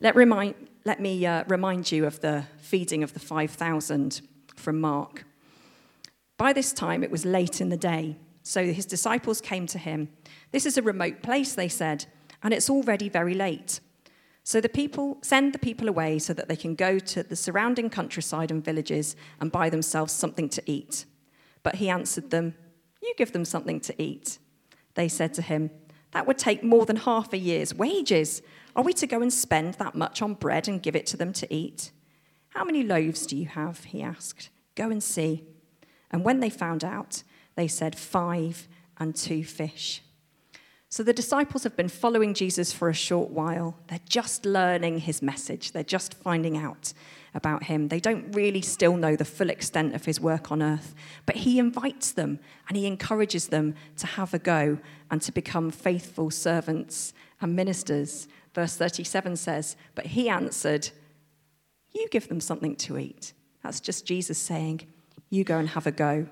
Let, 0.00 0.16
remind, 0.16 0.54
let 0.84 1.00
me 1.00 1.24
uh, 1.26 1.44
remind 1.48 1.92
you 1.92 2.06
of 2.06 2.20
the 2.20 2.44
feeding 2.58 3.02
of 3.02 3.14
the 3.14 3.20
5,000 3.20 4.20
from 4.56 4.80
Mark. 4.80 5.24
By 6.36 6.52
this 6.52 6.72
time, 6.72 7.04
it 7.04 7.10
was 7.10 7.24
late 7.24 7.60
in 7.60 7.68
the 7.68 7.76
day, 7.76 8.16
so 8.42 8.66
his 8.66 8.86
disciples 8.86 9.40
came 9.40 9.66
to 9.68 9.78
him. 9.78 10.08
This 10.50 10.66
is 10.66 10.76
a 10.76 10.82
remote 10.82 11.22
place, 11.22 11.54
they 11.54 11.68
said, 11.68 12.06
and 12.42 12.52
it's 12.52 12.68
already 12.68 13.08
very 13.08 13.34
late. 13.34 13.80
So 14.42 14.60
the 14.60 14.68
people 14.68 15.18
send 15.22 15.54
the 15.54 15.58
people 15.58 15.88
away 15.88 16.18
so 16.18 16.34
that 16.34 16.48
they 16.48 16.56
can 16.56 16.74
go 16.74 16.98
to 16.98 17.22
the 17.22 17.36
surrounding 17.36 17.88
countryside 17.88 18.50
and 18.50 18.62
villages 18.62 19.16
and 19.40 19.50
buy 19.50 19.70
themselves 19.70 20.12
something 20.12 20.50
to 20.50 20.62
eat. 20.70 21.06
But 21.62 21.76
he 21.76 21.88
answered 21.88 22.30
them, 22.30 22.54
You 23.00 23.14
give 23.16 23.32
them 23.32 23.46
something 23.46 23.80
to 23.80 24.02
eat. 24.02 24.38
They 24.94 25.08
said 25.08 25.34
to 25.34 25.42
him, 25.42 25.70
That 26.12 26.26
would 26.26 26.38
take 26.38 26.62
more 26.62 26.86
than 26.86 26.96
half 26.96 27.32
a 27.32 27.38
year's 27.38 27.74
wages. 27.74 28.42
Are 28.76 28.84
we 28.84 28.92
to 28.94 29.06
go 29.06 29.22
and 29.22 29.32
spend 29.32 29.74
that 29.74 29.94
much 29.94 30.22
on 30.22 30.34
bread 30.34 30.68
and 30.68 30.82
give 30.82 30.96
it 30.96 31.06
to 31.06 31.16
them 31.16 31.32
to 31.34 31.52
eat? 31.54 31.92
How 32.50 32.64
many 32.64 32.82
loaves 32.82 33.26
do 33.26 33.36
you 33.36 33.46
have? 33.46 33.84
He 33.84 34.02
asked. 34.02 34.50
Go 34.74 34.90
and 34.90 35.02
see. 35.02 35.44
And 36.10 36.24
when 36.24 36.40
they 36.40 36.50
found 36.50 36.84
out, 36.84 37.22
they 37.56 37.68
said, 37.68 37.96
Five 37.96 38.68
and 38.98 39.14
two 39.14 39.44
fish. 39.44 40.02
So 40.88 41.02
the 41.02 41.12
disciples 41.12 41.64
have 41.64 41.76
been 41.76 41.88
following 41.88 42.34
Jesus 42.34 42.72
for 42.72 42.88
a 42.88 42.94
short 42.94 43.30
while. 43.30 43.76
They're 43.88 43.98
just 44.08 44.46
learning 44.46 45.00
his 45.00 45.22
message, 45.22 45.72
they're 45.72 45.82
just 45.82 46.14
finding 46.14 46.56
out 46.56 46.92
about 47.34 47.64
him. 47.64 47.88
They 47.88 48.00
don't 48.00 48.34
really 48.34 48.60
still 48.60 48.96
know 48.96 49.16
the 49.16 49.24
full 49.24 49.50
extent 49.50 49.94
of 49.94 50.04
his 50.04 50.20
work 50.20 50.52
on 50.52 50.62
earth, 50.62 50.94
but 51.26 51.36
he 51.36 51.58
invites 51.58 52.12
them 52.12 52.38
and 52.68 52.76
he 52.76 52.86
encourages 52.86 53.48
them 53.48 53.74
to 53.96 54.06
have 54.06 54.32
a 54.32 54.38
go 54.38 54.78
and 55.10 55.20
to 55.22 55.32
become 55.32 55.70
faithful 55.70 56.30
servants 56.30 57.12
and 57.40 57.56
ministers. 57.56 58.28
Verse 58.54 58.76
37 58.76 59.36
says, 59.36 59.76
But 59.94 60.06
he 60.06 60.28
answered, 60.28 60.90
You 61.92 62.08
give 62.10 62.28
them 62.28 62.40
something 62.40 62.76
to 62.76 62.98
eat. 62.98 63.32
That's 63.62 63.80
just 63.80 64.06
Jesus 64.06 64.38
saying, 64.38 64.82
You 65.30 65.42
go 65.44 65.58
and 65.58 65.68
have 65.70 65.86
a 65.86 65.92
go 65.92 66.26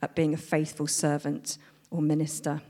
at 0.00 0.14
being 0.14 0.34
a 0.34 0.38
faithful 0.38 0.86
servant 0.86 1.58
or 1.90 2.00
minister. 2.00 2.62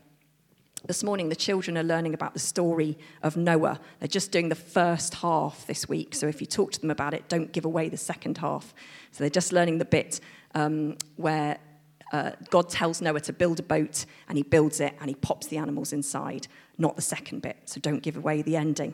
This 0.87 1.03
morning, 1.03 1.31
the 1.31 1.37
children 1.37 1.79
are 1.79 1.83
learning 1.83 2.13
about 2.13 2.35
the 2.35 2.41
story 2.41 2.99
of 3.23 3.39
Noah. 3.39 3.81
They're 4.01 4.07
just 4.07 4.31
doing 4.31 4.51
the 4.51 4.55
first 4.55 5.15
half 5.15 5.67
this 5.67 5.89
week, 5.89 6.15
so 6.15 6.27
if 6.27 6.43
you 6.43 6.47
talk 6.47 6.73
to 6.73 6.81
them 6.81 6.91
about 6.91 7.15
it, 7.15 7.27
don't 7.27 7.51
give 7.53 7.65
away 7.65 7.89
the 7.89 7.97
second 7.97 8.37
half. 8.37 8.75
So 9.11 9.25
they're 9.25 9.31
just 9.31 9.51
learning 9.51 9.79
the 9.79 9.87
bit 9.87 10.21
um, 10.55 10.99
where 11.17 11.57
uh, 12.13 12.33
God 12.51 12.69
tells 12.69 13.01
Noah 13.01 13.21
to 13.21 13.33
build 13.33 13.61
a 13.61 13.63
boat, 13.63 14.05
and 14.29 14.37
he 14.37 14.45
builds 14.45 14.79
it, 14.79 14.95
and 15.01 15.09
he 15.09 15.15
pops 15.15 15.47
the 15.47 15.57
animals 15.57 15.95
inside, 15.95 16.49
not 16.77 16.97
the 16.97 17.03
second 17.03 17.41
bit, 17.41 17.57
so 17.65 17.81
don't 17.81 18.03
give 18.03 18.19
away 18.19 18.43
the 18.43 18.57
ending. 18.57 18.93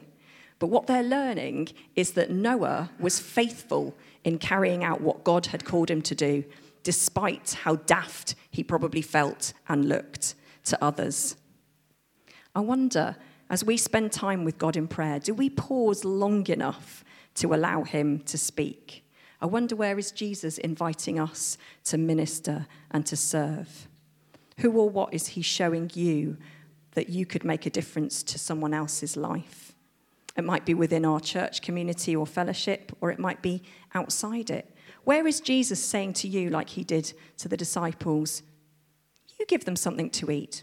But 0.60 0.68
what 0.68 0.86
they're 0.86 1.02
learning 1.02 1.70
is 1.96 2.12
that 2.12 2.30
Noah 2.30 2.92
was 3.00 3.18
faithful 3.18 3.96
in 4.22 4.38
carrying 4.38 4.84
out 4.84 5.00
what 5.00 5.24
God 5.24 5.46
had 5.46 5.64
called 5.64 5.90
him 5.90 6.02
to 6.02 6.14
do, 6.14 6.44
despite 6.84 7.58
how 7.64 7.76
daft 7.76 8.36
he 8.52 8.62
probably 8.62 9.02
felt 9.02 9.54
and 9.68 9.88
looked 9.88 10.36
to 10.66 10.78
others. 10.80 11.34
I 12.54 12.60
wonder, 12.60 13.16
as 13.48 13.64
we 13.64 13.76
spend 13.76 14.12
time 14.12 14.44
with 14.44 14.58
God 14.58 14.76
in 14.76 14.88
prayer, 14.88 15.18
do 15.18 15.34
we 15.34 15.50
pause 15.50 16.04
long 16.04 16.46
enough 16.48 17.04
to 17.36 17.54
allow 17.54 17.84
Him 17.84 18.20
to 18.20 18.36
speak? 18.36 19.04
I 19.40 19.46
wonder 19.46 19.76
where 19.76 19.98
is 19.98 20.10
Jesus 20.10 20.58
inviting 20.58 21.18
us 21.18 21.56
to 21.84 21.96
minister 21.96 22.66
and 22.90 23.06
to 23.06 23.16
serve? 23.16 23.88
Who 24.58 24.72
or 24.72 24.90
what 24.90 25.14
is 25.14 25.28
He 25.28 25.42
showing 25.42 25.90
you 25.94 26.36
that 26.92 27.08
you 27.08 27.24
could 27.24 27.44
make 27.44 27.66
a 27.66 27.70
difference 27.70 28.22
to 28.24 28.38
someone 28.38 28.74
else's 28.74 29.16
life? 29.16 29.72
It 30.36 30.44
might 30.44 30.66
be 30.66 30.74
within 30.74 31.04
our 31.04 31.20
church 31.20 31.62
community 31.62 32.14
or 32.14 32.26
fellowship, 32.26 32.96
or 33.00 33.10
it 33.10 33.18
might 33.18 33.42
be 33.42 33.62
outside 33.94 34.50
it. 34.50 34.74
Where 35.04 35.26
is 35.26 35.40
Jesus 35.40 35.82
saying 35.82 36.14
to 36.14 36.28
you, 36.28 36.50
like 36.50 36.70
he 36.70 36.84
did 36.84 37.12
to 37.38 37.48
the 37.48 37.56
disciples, 37.56 38.42
you 39.38 39.46
give 39.46 39.64
them 39.64 39.76
something 39.76 40.10
to 40.10 40.30
eat? 40.30 40.62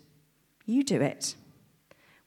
You 0.65 0.83
do 0.83 1.01
it. 1.01 1.35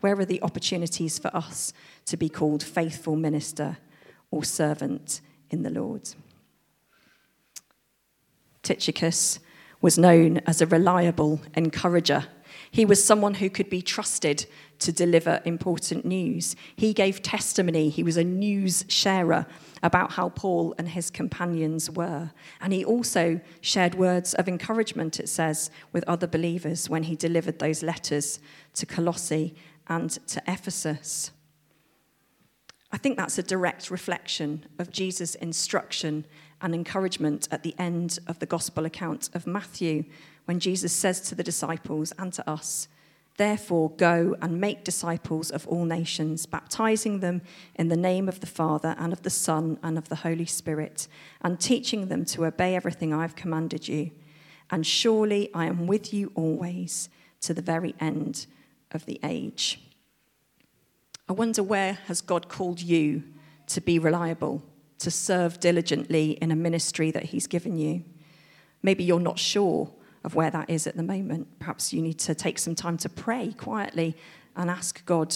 Where 0.00 0.18
are 0.18 0.24
the 0.24 0.42
opportunities 0.42 1.18
for 1.18 1.34
us 1.36 1.72
to 2.06 2.16
be 2.16 2.28
called 2.28 2.62
faithful 2.62 3.16
minister 3.16 3.78
or 4.30 4.44
servant 4.44 5.20
in 5.50 5.62
the 5.62 5.70
Lord? 5.70 6.10
Tychicus 8.62 9.40
was 9.80 9.98
known 9.98 10.38
as 10.46 10.60
a 10.60 10.66
reliable 10.66 11.40
encourager. 11.54 12.26
He 12.70 12.84
was 12.84 13.02
someone 13.02 13.34
who 13.34 13.50
could 13.50 13.70
be 13.70 13.82
trusted 13.82 14.46
to 14.80 14.92
deliver 14.92 15.40
important 15.44 16.04
news. 16.04 16.56
He 16.76 16.92
gave 16.92 17.22
testimony, 17.22 17.88
he 17.88 18.02
was 18.02 18.16
a 18.16 18.24
news 18.24 18.84
sharer 18.88 19.46
about 19.82 20.12
how 20.12 20.28
Paul 20.28 20.74
and 20.78 20.88
his 20.88 21.10
companions 21.10 21.90
were. 21.90 22.30
And 22.60 22.72
he 22.72 22.84
also 22.84 23.40
shared 23.60 23.94
words 23.94 24.34
of 24.34 24.46
encouragement, 24.46 25.18
it 25.18 25.28
says, 25.28 25.70
with 25.92 26.04
other 26.06 26.26
believers 26.26 26.88
when 26.88 27.04
he 27.04 27.16
delivered 27.16 27.58
those 27.58 27.82
letters 27.82 28.40
to 28.74 28.86
Colossae 28.86 29.54
and 29.90 30.10
to 30.28 30.40
Ephesus. 30.46 31.32
I 32.92 32.96
think 32.96 33.16
that's 33.16 33.38
a 33.38 33.42
direct 33.42 33.90
reflection 33.90 34.64
of 34.78 34.90
Jesus' 34.90 35.34
instruction 35.34 36.24
and 36.62 36.74
encouragement 36.74 37.48
at 37.50 37.62
the 37.62 37.74
end 37.78 38.18
of 38.26 38.38
the 38.38 38.46
gospel 38.46 38.86
account 38.86 39.28
of 39.34 39.46
Matthew, 39.46 40.04
when 40.44 40.60
Jesus 40.60 40.92
says 40.92 41.20
to 41.22 41.34
the 41.34 41.42
disciples 41.42 42.12
and 42.18 42.32
to 42.32 42.48
us, 42.48 42.88
Therefore, 43.36 43.90
go 43.90 44.36
and 44.42 44.60
make 44.60 44.84
disciples 44.84 45.50
of 45.50 45.66
all 45.66 45.84
nations, 45.84 46.46
baptizing 46.46 47.20
them 47.20 47.40
in 47.74 47.88
the 47.88 47.96
name 47.96 48.28
of 48.28 48.40
the 48.40 48.46
Father 48.46 48.94
and 48.98 49.12
of 49.12 49.22
the 49.22 49.30
Son 49.30 49.78
and 49.82 49.96
of 49.96 50.08
the 50.08 50.16
Holy 50.16 50.44
Spirit, 50.44 51.08
and 51.40 51.58
teaching 51.58 52.08
them 52.08 52.24
to 52.26 52.44
obey 52.44 52.74
everything 52.74 53.14
I've 53.14 53.36
commanded 53.36 53.88
you. 53.88 54.10
And 54.70 54.86
surely 54.86 55.48
I 55.54 55.66
am 55.66 55.86
with 55.86 56.12
you 56.12 56.32
always 56.34 57.08
to 57.40 57.54
the 57.54 57.62
very 57.62 57.94
end 57.98 58.46
of 58.92 59.06
the 59.06 59.20
age. 59.22 59.80
I 61.28 61.32
wonder 61.32 61.62
where 61.62 61.94
has 62.06 62.20
God 62.20 62.48
called 62.48 62.80
you 62.80 63.22
to 63.68 63.80
be 63.80 63.98
reliable? 63.98 64.62
to 65.00 65.10
serve 65.10 65.60
diligently 65.60 66.32
in 66.42 66.50
a 66.50 66.56
ministry 66.56 67.10
that 67.10 67.24
He's 67.24 67.46
given 67.46 67.76
you. 67.76 68.04
Maybe 68.82 69.02
you're 69.02 69.18
not 69.18 69.38
sure 69.38 69.90
of 70.24 70.34
where 70.34 70.50
that 70.50 70.70
is 70.70 70.86
at 70.86 70.96
the 70.96 71.02
moment. 71.02 71.58
Perhaps 71.58 71.92
you 71.92 72.02
need 72.02 72.18
to 72.20 72.34
take 72.34 72.58
some 72.58 72.74
time 72.74 72.98
to 72.98 73.08
pray 73.08 73.52
quietly 73.52 74.14
and 74.54 74.70
ask 74.70 75.04
God 75.06 75.34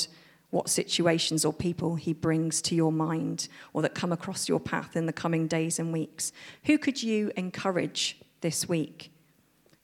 what 0.50 0.68
situations 0.68 1.44
or 1.44 1.52
people 1.52 1.96
He 1.96 2.12
brings 2.12 2.61
to 2.62 2.75
your 2.75 2.92
mind 2.92 3.49
or 3.73 3.82
that 3.82 3.94
come 3.94 4.12
across 4.12 4.49
your 4.49 4.61
path 4.61 4.96
in 4.96 5.06
the 5.06 5.12
coming 5.12 5.46
days 5.46 5.78
and 5.78 5.92
weeks. 5.92 6.30
Who 6.64 6.78
could 6.78 7.02
you 7.02 7.32
encourage 7.37 8.20
this 8.42 8.68
week? 8.68 9.11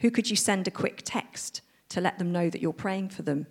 Who 0.00 0.10
could 0.10 0.28
you 0.28 0.36
send 0.36 0.68
a 0.68 0.70
quick 0.70 1.02
text 1.04 1.62
to 1.88 2.00
let 2.00 2.18
them 2.18 2.32
know 2.32 2.50
that 2.50 2.60
you're 2.60 2.72
praying 2.72 3.08
for 3.08 3.22
them? 3.22 3.46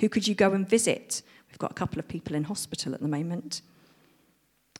Who 0.00 0.08
could 0.08 0.26
you 0.28 0.34
go 0.34 0.52
and 0.52 0.68
visit? 0.68 1.22
We've 1.48 1.58
got 1.58 1.72
a 1.72 1.74
couple 1.74 1.98
of 1.98 2.08
people 2.08 2.34
in 2.34 2.44
hospital 2.44 2.94
at 2.94 3.00
the 3.00 3.08
moment. 3.08 3.62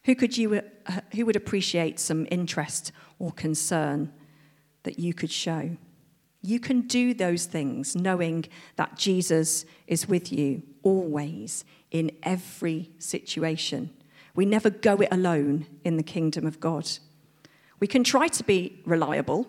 Who, 0.05 0.15
could 0.15 0.37
you, 0.37 0.63
uh, 0.87 1.01
who 1.15 1.27
would 1.27 1.37
appreciate 1.37 1.99
some 1.99 2.27
interest 2.31 2.93
or 3.19 3.33
concern 3.33 4.13
that 4.85 4.99
you 4.99 5.13
could 5.13 5.31
show? 5.31 5.77
You 6.41 6.61
can 6.61 6.83
do 6.83 7.15
those 7.15 7.47
things 7.47 7.97
knowing 7.97 8.47
that 8.77 8.97
Jesus 8.97 9.65
is 9.87 10.09
with 10.09 10.33
you 10.33 10.63
always 10.83 11.65
in 11.91 12.13
every 12.23 12.91
situation. 12.99 13.91
We 14.35 14.47
never 14.47 14.71
go 14.71 14.97
it 14.97 15.09
alone 15.11 15.67
in 15.85 15.97
the 15.97 16.03
kingdom 16.03 16.47
of 16.47 16.61
God. 16.61 16.89
We 17.81 17.87
can 17.87 18.05
try 18.05 18.29
to 18.29 18.45
be 18.45 18.81
reliable 18.85 19.47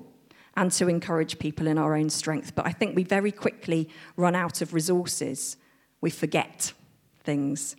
and 0.55 0.71
to 0.73 0.87
encourage 0.87 1.39
people 1.39 1.67
in 1.67 1.77
our 1.77 1.95
own 1.95 2.09
strength, 2.09 2.55
but 2.55 2.65
I 2.65 2.71
think 2.71 2.95
we 2.95 3.03
very 3.03 3.31
quickly 3.31 3.89
run 4.15 4.35
out 4.35 4.61
of 4.61 4.73
resources. 4.73 5.57
We 6.01 6.09
forget 6.09 6.73
things. 7.23 7.75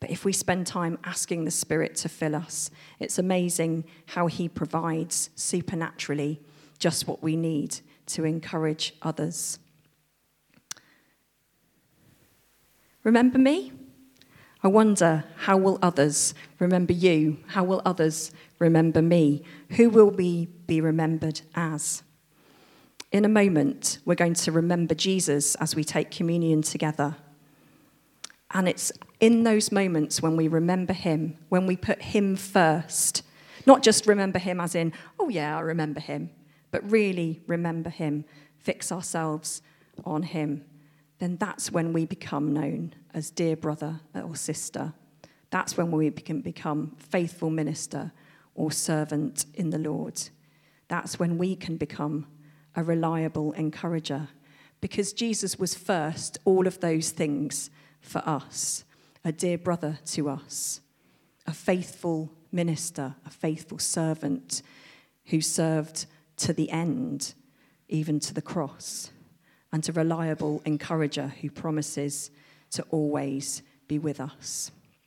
But 0.00 0.10
if 0.10 0.24
we 0.24 0.32
spend 0.32 0.66
time 0.66 0.98
asking 1.04 1.44
the 1.44 1.50
Spirit 1.50 1.94
to 1.96 2.08
fill 2.08 2.34
us, 2.34 2.70
it's 2.98 3.18
amazing 3.18 3.84
how 4.06 4.26
He 4.26 4.48
provides 4.48 5.30
supernaturally 5.36 6.40
just 6.78 7.06
what 7.06 7.22
we 7.22 7.36
need 7.36 7.78
to 8.06 8.24
encourage 8.24 8.94
others. 9.02 9.60
Remember 13.04 13.38
me? 13.38 13.72
I 14.64 14.68
wonder 14.68 15.24
how 15.38 15.56
will 15.56 15.78
others 15.82 16.34
remember 16.60 16.92
you? 16.92 17.38
How 17.48 17.64
will 17.64 17.82
others 17.84 18.30
remember 18.60 19.02
me? 19.02 19.42
Who 19.70 19.90
will 19.90 20.10
we 20.10 20.46
be 20.66 20.80
remembered 20.80 21.40
as? 21.56 22.04
In 23.10 23.24
a 23.24 23.28
moment, 23.28 23.98
we're 24.04 24.14
going 24.14 24.34
to 24.34 24.52
remember 24.52 24.94
Jesus 24.94 25.56
as 25.56 25.74
we 25.74 25.82
take 25.82 26.12
communion 26.12 26.62
together. 26.62 27.16
And 28.52 28.68
it's 28.68 28.92
in 29.18 29.42
those 29.42 29.72
moments 29.72 30.22
when 30.22 30.36
we 30.36 30.46
remember 30.46 30.92
Him, 30.92 31.38
when 31.48 31.66
we 31.66 31.76
put 31.76 32.00
Him 32.00 32.36
first, 32.36 33.24
not 33.66 33.82
just 33.82 34.06
remember 34.06 34.38
Him 34.38 34.60
as 34.60 34.76
in, 34.76 34.92
oh 35.18 35.28
yeah, 35.28 35.56
I 35.56 35.60
remember 35.60 36.00
Him, 36.00 36.30
but 36.70 36.88
really 36.88 37.40
remember 37.48 37.90
Him, 37.90 38.24
fix 38.58 38.92
ourselves 38.92 39.60
on 40.04 40.22
Him, 40.22 40.64
then 41.22 41.36
that's 41.36 41.70
when 41.70 41.92
we 41.92 42.04
become 42.04 42.52
known 42.52 42.92
as 43.14 43.30
dear 43.30 43.54
brother 43.54 44.00
or 44.12 44.34
sister. 44.34 44.92
That's 45.50 45.76
when 45.76 45.92
we 45.92 46.10
can 46.10 46.40
become 46.40 46.96
faithful 46.98 47.48
minister 47.48 48.10
or 48.56 48.72
servant 48.72 49.46
in 49.54 49.70
the 49.70 49.78
Lord. 49.78 50.20
That's 50.88 51.20
when 51.20 51.38
we 51.38 51.54
can 51.54 51.76
become 51.76 52.26
a 52.74 52.82
reliable 52.82 53.52
encourager 53.52 54.30
because 54.80 55.12
Jesus 55.12 55.60
was 55.60 55.76
first 55.76 56.38
all 56.44 56.66
of 56.66 56.80
those 56.80 57.10
things 57.10 57.70
for 58.00 58.18
us, 58.26 58.82
a 59.24 59.30
dear 59.30 59.58
brother 59.58 60.00
to 60.06 60.28
us, 60.28 60.80
a 61.46 61.54
faithful 61.54 62.32
minister, 62.50 63.14
a 63.24 63.30
faithful 63.30 63.78
servant 63.78 64.60
who 65.26 65.40
served 65.40 66.06
to 66.38 66.52
the 66.52 66.68
end, 66.70 67.34
even 67.88 68.18
to 68.18 68.34
the 68.34 68.42
cross, 68.42 69.12
and 69.72 69.88
a 69.88 69.92
reliable 69.92 70.62
encourager 70.64 71.32
who 71.40 71.50
promises 71.50 72.30
to 72.70 72.82
always 72.90 73.62
be 73.88 73.98
with 73.98 74.20
us. 74.20 74.70